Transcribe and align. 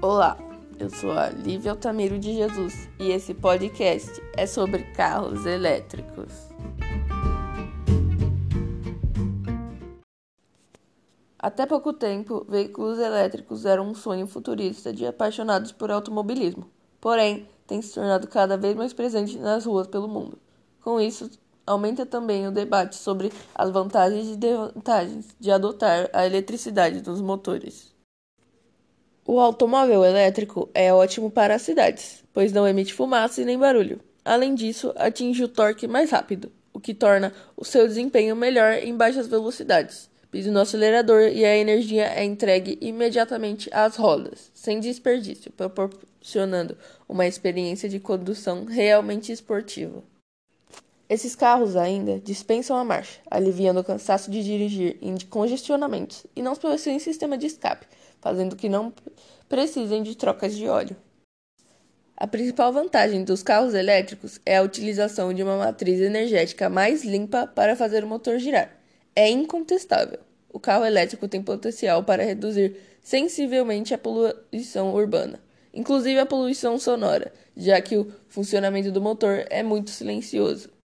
Olá, 0.00 0.38
eu 0.78 0.88
sou 0.88 1.10
a 1.10 1.28
Lívia 1.28 1.72
Altamiro 1.72 2.20
de 2.20 2.32
Jesus 2.32 2.88
e 3.00 3.10
esse 3.10 3.34
podcast 3.34 4.22
é 4.36 4.46
sobre 4.46 4.84
carros 4.92 5.44
elétricos. 5.44 6.32
Até 11.36 11.66
pouco 11.66 11.92
tempo, 11.92 12.46
veículos 12.48 13.00
elétricos 13.00 13.66
eram 13.66 13.88
um 13.88 13.94
sonho 13.94 14.28
futurista 14.28 14.92
de 14.92 15.04
apaixonados 15.04 15.72
por 15.72 15.90
automobilismo, 15.90 16.70
porém, 17.00 17.48
tem 17.66 17.82
se 17.82 17.92
tornado 17.92 18.28
cada 18.28 18.56
vez 18.56 18.76
mais 18.76 18.92
presente 18.92 19.36
nas 19.36 19.66
ruas 19.66 19.88
pelo 19.88 20.06
mundo. 20.06 20.38
Com 20.80 21.00
isso, 21.00 21.28
aumenta 21.66 22.06
também 22.06 22.46
o 22.46 22.52
debate 22.52 22.94
sobre 22.94 23.32
as 23.52 23.68
vantagens 23.72 24.28
e 24.28 24.36
desvantagens 24.36 25.34
de 25.40 25.50
adotar 25.50 26.08
a 26.12 26.24
eletricidade 26.24 27.02
nos 27.04 27.20
motores. 27.20 27.97
O 29.30 29.40
automóvel 29.40 30.06
elétrico 30.06 30.70
é 30.72 30.90
ótimo 30.90 31.30
para 31.30 31.56
as 31.56 31.60
cidades, 31.60 32.24
pois 32.32 32.50
não 32.50 32.66
emite 32.66 32.94
fumaça 32.94 33.42
e 33.42 33.44
nem 33.44 33.58
barulho. 33.58 34.00
Além 34.24 34.54
disso, 34.54 34.90
atinge 34.96 35.44
o 35.44 35.48
torque 35.48 35.86
mais 35.86 36.10
rápido, 36.10 36.50
o 36.72 36.80
que 36.80 36.94
torna 36.94 37.34
o 37.54 37.62
seu 37.62 37.86
desempenho 37.86 38.34
melhor 38.34 38.78
em 38.82 38.96
baixas 38.96 39.28
velocidades. 39.28 40.08
Pisa 40.30 40.50
no 40.50 40.60
acelerador 40.60 41.24
e 41.24 41.44
a 41.44 41.54
energia 41.54 42.06
é 42.06 42.24
entregue 42.24 42.78
imediatamente 42.80 43.68
às 43.70 43.96
rodas, 43.96 44.50
sem 44.54 44.80
desperdício, 44.80 45.52
proporcionando 45.52 46.74
uma 47.06 47.26
experiência 47.26 47.86
de 47.86 48.00
condução 48.00 48.64
realmente 48.64 49.30
esportiva. 49.30 50.02
Esses 51.08 51.34
carros 51.34 51.74
ainda 51.74 52.20
dispensam 52.20 52.76
a 52.76 52.84
marcha, 52.84 53.20
aliviando 53.30 53.80
o 53.80 53.84
cansaço 53.84 54.30
de 54.30 54.44
dirigir 54.44 54.98
em 55.00 55.16
congestionamentos 55.18 56.26
e 56.36 56.42
não 56.42 56.54
possuem 56.54 56.98
sistema 56.98 57.38
de 57.38 57.46
escape, 57.46 57.86
fazendo 58.20 58.54
que 58.54 58.68
não 58.68 58.92
precisem 59.48 60.02
de 60.02 60.14
trocas 60.14 60.54
de 60.54 60.68
óleo. 60.68 60.94
A 62.14 62.26
principal 62.26 62.72
vantagem 62.72 63.24
dos 63.24 63.42
carros 63.42 63.72
elétricos 63.72 64.38
é 64.44 64.58
a 64.58 64.62
utilização 64.62 65.32
de 65.32 65.42
uma 65.42 65.56
matriz 65.56 65.98
energética 65.98 66.68
mais 66.68 67.04
limpa 67.04 67.46
para 67.46 67.74
fazer 67.74 68.04
o 68.04 68.08
motor 68.08 68.38
girar. 68.38 68.76
É 69.16 69.30
incontestável. 69.30 70.18
O 70.52 70.60
carro 70.60 70.84
elétrico 70.84 71.26
tem 71.26 71.42
potencial 71.42 72.02
para 72.04 72.24
reduzir 72.24 72.76
sensivelmente 73.00 73.94
a 73.94 73.98
poluição 73.98 74.92
urbana, 74.92 75.40
inclusive 75.72 76.18
a 76.18 76.26
poluição 76.26 76.78
sonora, 76.78 77.32
já 77.56 77.80
que 77.80 77.96
o 77.96 78.12
funcionamento 78.26 78.90
do 78.90 79.00
motor 79.00 79.46
é 79.48 79.62
muito 79.62 79.90
silencioso. 79.90 80.77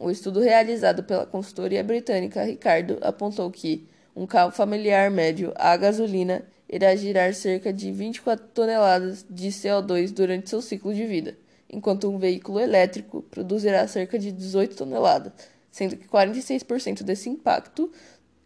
Um 0.00 0.08
estudo 0.10 0.40
realizado 0.40 1.04
pela 1.04 1.26
consultoria 1.26 1.84
britânica 1.84 2.42
Ricardo 2.42 2.96
apontou 3.02 3.50
que 3.50 3.86
um 4.16 4.26
carro 4.26 4.50
familiar 4.50 5.10
médio 5.10 5.52
a 5.54 5.76
gasolina 5.76 6.42
irá 6.66 6.96
girar 6.96 7.34
cerca 7.34 7.70
de 7.70 7.92
24 7.92 8.46
toneladas 8.54 9.26
de 9.28 9.48
CO2 9.48 10.10
durante 10.10 10.48
seu 10.48 10.62
ciclo 10.62 10.94
de 10.94 11.04
vida, 11.04 11.36
enquanto 11.68 12.08
um 12.08 12.16
veículo 12.16 12.58
elétrico 12.58 13.20
produzirá 13.30 13.86
cerca 13.86 14.18
de 14.18 14.32
18 14.32 14.74
toneladas, 14.74 15.32
sendo 15.70 15.98
que 15.98 16.08
46% 16.08 17.02
desse 17.02 17.28
impacto 17.28 17.92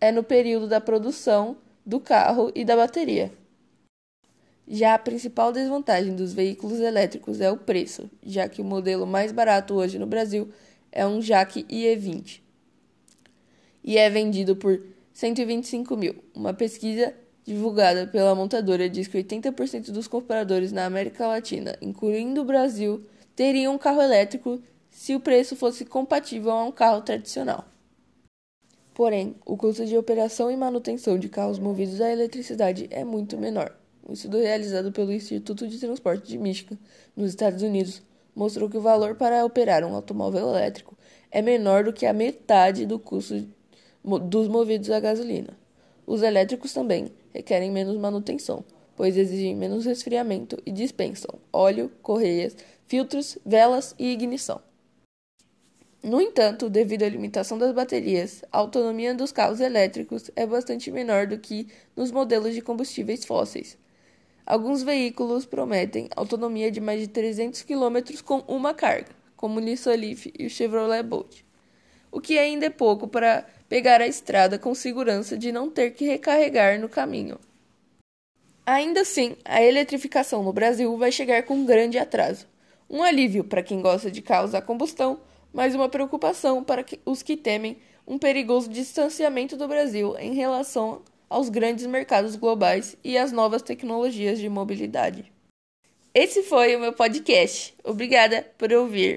é 0.00 0.10
no 0.10 0.24
período 0.24 0.66
da 0.66 0.80
produção 0.80 1.56
do 1.86 2.00
carro 2.00 2.50
e 2.52 2.64
da 2.64 2.74
bateria. 2.74 3.30
Já 4.66 4.94
a 4.94 4.98
principal 4.98 5.52
desvantagem 5.52 6.16
dos 6.16 6.32
veículos 6.32 6.80
elétricos 6.80 7.40
é 7.40 7.50
o 7.50 7.56
preço, 7.56 8.10
já 8.24 8.48
que 8.48 8.60
o 8.60 8.64
modelo 8.64 9.06
mais 9.06 9.30
barato 9.30 9.74
hoje 9.74 9.98
no 10.00 10.06
Brasil 10.06 10.50
é 10.94 11.04
um 11.04 11.20
Jaque 11.20 11.64
IE20 11.64 12.40
e 13.82 13.98
é 13.98 14.08
vendido 14.08 14.54
por 14.54 14.80
125 15.12 15.96
mil. 15.96 16.14
Uma 16.32 16.54
pesquisa 16.54 17.12
divulgada 17.44 18.06
pela 18.06 18.34
montadora 18.34 18.88
diz 18.88 19.08
que 19.08 19.18
80% 19.18 19.90
dos 19.90 20.06
compradores 20.06 20.72
na 20.72 20.86
América 20.86 21.26
Latina, 21.26 21.76
incluindo 21.82 22.40
o 22.40 22.44
Brasil, 22.44 23.02
teriam 23.34 23.74
um 23.74 23.78
carro 23.78 24.00
elétrico 24.00 24.62
se 24.88 25.14
o 25.14 25.20
preço 25.20 25.56
fosse 25.56 25.84
compatível 25.84 26.52
a 26.52 26.64
um 26.64 26.72
carro 26.72 27.02
tradicional. 27.02 27.64
Porém, 28.94 29.34
o 29.44 29.56
custo 29.56 29.84
de 29.84 29.98
operação 29.98 30.48
e 30.48 30.56
manutenção 30.56 31.18
de 31.18 31.28
carros 31.28 31.58
movidos 31.58 32.00
a 32.00 32.12
eletricidade 32.12 32.86
é 32.90 33.04
muito 33.04 33.36
menor. 33.36 33.76
Um 34.08 34.12
estudo 34.12 34.38
realizado 34.38 34.92
pelo 34.92 35.12
Instituto 35.12 35.66
de 35.66 35.78
Transporte 35.78 36.28
de 36.28 36.38
Michigan, 36.38 36.78
nos 37.16 37.30
Estados 37.30 37.62
Unidos, 37.62 38.00
mostrou 38.34 38.70
que 38.70 38.76
o 38.76 38.80
valor 38.80 39.16
para 39.16 39.44
operar 39.44 39.84
um 39.84 39.94
automóvel 39.94 40.48
elétrico 40.48 40.93
é 41.34 41.42
menor 41.42 41.82
do 41.82 41.92
que 41.92 42.06
a 42.06 42.12
metade 42.12 42.86
do 42.86 42.96
custo 42.96 43.44
dos 44.22 44.46
movidos 44.46 44.88
a 44.88 45.00
gasolina. 45.00 45.58
Os 46.06 46.22
elétricos 46.22 46.72
também 46.72 47.10
requerem 47.32 47.72
menos 47.72 47.96
manutenção, 47.96 48.64
pois 48.94 49.16
exigem 49.16 49.56
menos 49.56 49.84
resfriamento 49.84 50.56
e 50.64 50.70
dispensam 50.70 51.40
óleo, 51.52 51.90
correias, 52.00 52.56
filtros, 52.86 53.36
velas 53.44 53.96
e 53.98 54.12
ignição. 54.12 54.60
No 56.00 56.20
entanto, 56.20 56.70
devido 56.70 57.02
à 57.02 57.08
limitação 57.08 57.58
das 57.58 57.72
baterias, 57.72 58.44
a 58.52 58.58
autonomia 58.58 59.12
dos 59.12 59.32
carros 59.32 59.58
elétricos 59.58 60.30
é 60.36 60.46
bastante 60.46 60.88
menor 60.92 61.26
do 61.26 61.38
que 61.38 61.66
nos 61.96 62.12
modelos 62.12 62.54
de 62.54 62.60
combustíveis 62.60 63.24
fósseis, 63.24 63.76
Alguns 64.46 64.82
veículos 64.82 65.46
prometem 65.46 66.06
autonomia 66.14 66.70
de 66.70 66.78
mais 66.78 67.00
de 67.00 67.08
300 67.08 67.62
km 67.62 68.22
com 68.22 68.40
uma 68.46 68.74
carga, 68.74 69.10
como 69.44 69.58
o 69.58 69.60
Nissan 69.60 69.94
Leaf 69.96 70.32
e 70.38 70.46
o 70.46 70.48
Chevrolet 70.48 71.02
Bolt, 71.02 71.42
o 72.10 72.18
que 72.18 72.38
ainda 72.38 72.64
é 72.64 72.70
pouco 72.70 73.06
para 73.06 73.44
pegar 73.68 74.00
a 74.00 74.06
estrada 74.06 74.58
com 74.58 74.74
segurança 74.74 75.36
de 75.36 75.52
não 75.52 75.68
ter 75.68 75.90
que 75.90 76.06
recarregar 76.06 76.80
no 76.80 76.88
caminho. 76.88 77.38
Ainda 78.64 79.02
assim, 79.02 79.36
a 79.44 79.62
eletrificação 79.62 80.42
no 80.42 80.50
Brasil 80.50 80.96
vai 80.96 81.12
chegar 81.12 81.42
com 81.42 81.66
grande 81.66 81.98
atraso. 81.98 82.46
Um 82.88 83.02
alívio 83.02 83.44
para 83.44 83.62
quem 83.62 83.82
gosta 83.82 84.10
de 84.10 84.22
carros 84.22 84.54
a 84.54 84.62
combustão, 84.62 85.20
mas 85.52 85.74
uma 85.74 85.90
preocupação 85.90 86.64
para 86.64 86.82
os 87.04 87.22
que 87.22 87.36
temem 87.36 87.76
um 88.06 88.18
perigoso 88.18 88.70
distanciamento 88.70 89.58
do 89.58 89.68
Brasil 89.68 90.16
em 90.18 90.32
relação 90.32 91.02
aos 91.28 91.50
grandes 91.50 91.84
mercados 91.84 92.34
globais 92.34 92.96
e 93.04 93.18
às 93.18 93.30
novas 93.30 93.60
tecnologias 93.60 94.38
de 94.38 94.48
mobilidade. 94.48 95.34
Esse 96.16 96.44
foi 96.44 96.76
o 96.76 96.78
meu 96.78 96.92
podcast. 96.92 97.74
Obrigada 97.82 98.46
por 98.56 98.72
ouvir. 98.72 99.12